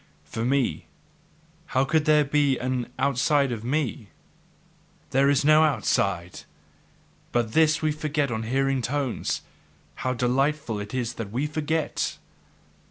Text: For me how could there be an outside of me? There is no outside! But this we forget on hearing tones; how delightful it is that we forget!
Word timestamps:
For 0.23 0.43
me 0.43 0.87
how 1.77 1.85
could 1.85 2.05
there 2.05 2.25
be 2.25 2.57
an 2.57 2.91
outside 2.97 3.51
of 3.51 3.63
me? 3.63 4.09
There 5.11 5.29
is 5.29 5.45
no 5.45 5.61
outside! 5.63 6.39
But 7.31 7.51
this 7.53 7.83
we 7.83 7.91
forget 7.91 8.31
on 8.31 8.41
hearing 8.41 8.81
tones; 8.81 9.41
how 10.01 10.13
delightful 10.15 10.79
it 10.79 10.95
is 10.95 11.13
that 11.21 11.31
we 11.31 11.45
forget! 11.45 12.17